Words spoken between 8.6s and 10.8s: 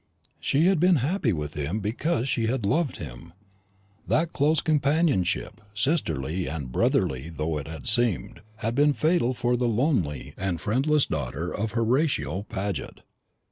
had been fatal for the lonely and